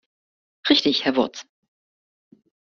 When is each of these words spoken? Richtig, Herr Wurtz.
Richtig, 0.67 1.05
Herr 1.05 1.15
Wurtz. 1.15 1.45